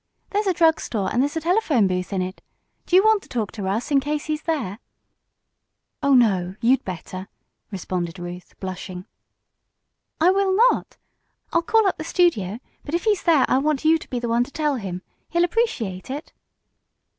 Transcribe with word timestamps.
"There's 0.31 0.47
a 0.47 0.53
drug 0.53 0.79
store 0.81 1.13
and 1.13 1.21
there's 1.21 1.37
a 1.37 1.41
telephone 1.41 1.85
booth 1.85 2.11
in 2.11 2.23
it. 2.23 2.41
Do 2.87 2.95
you 2.95 3.03
want 3.03 3.21
to 3.21 3.29
talk 3.29 3.51
to 3.51 3.61
Russ, 3.61 3.91
in 3.91 3.99
case 3.99 4.25
he's 4.25 4.41
there?" 4.41 4.79
"Oh, 6.01 6.15
no, 6.15 6.55
you'd 6.59 6.83
better," 6.83 7.27
responded 7.69 8.17
Ruth, 8.17 8.59
blushing. 8.59 9.05
"I 10.19 10.31
will 10.31 10.55
not. 10.55 10.97
I'll 11.53 11.61
call 11.61 11.85
up 11.85 11.99
the 11.99 12.03
studio, 12.03 12.59
but 12.83 12.95
if 12.95 13.03
he's 13.03 13.21
there 13.21 13.45
I 13.47 13.59
want 13.59 13.85
you 13.85 13.99
to 13.99 14.09
be 14.09 14.17
the 14.17 14.27
one 14.27 14.43
to 14.43 14.51
tell 14.51 14.77
him. 14.77 15.03
He'll 15.29 15.43
appreciate 15.45 16.09
it." 16.09 16.33